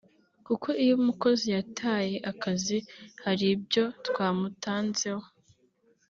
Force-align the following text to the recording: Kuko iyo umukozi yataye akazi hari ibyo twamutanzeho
Kuko 0.45 0.67
iyo 0.83 0.93
umukozi 0.99 1.45
yataye 1.55 2.15
akazi 2.31 2.77
hari 3.23 3.45
ibyo 3.55 3.83
twamutanzeho 4.07 5.25